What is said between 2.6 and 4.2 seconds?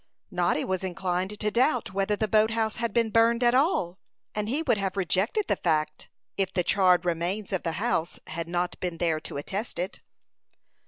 had been burned at all;